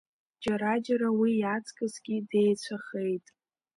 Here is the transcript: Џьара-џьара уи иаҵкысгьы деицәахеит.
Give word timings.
Џьара-џьара 0.43 1.09
уи 1.19 1.31
иаҵкысгьы 1.41 2.15
деицәахеит. 2.29 3.25